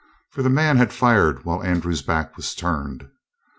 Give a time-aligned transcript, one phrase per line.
[0.31, 3.07] For the man had fired while Andrew's back was turned.